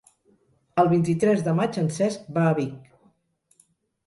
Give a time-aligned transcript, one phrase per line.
[0.83, 2.91] El vint-i-tres de maig en Cesc va a Vic.